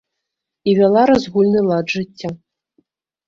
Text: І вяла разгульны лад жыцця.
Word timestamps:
І 0.71 0.73
вяла 0.79 1.03
разгульны 1.11 1.61
лад 1.67 1.85
жыцця. 1.97 2.29